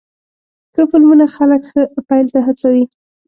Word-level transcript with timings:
ښه 0.73 0.83
فلمونه 0.91 1.25
خلک 1.35 1.61
ښه 1.71 1.81
پیل 2.09 2.27
ته 2.33 2.39
هڅوې. 2.47 2.83